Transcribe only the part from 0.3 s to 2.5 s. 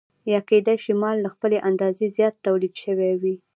یا کېدای شي مال له خپلې اندازې زیات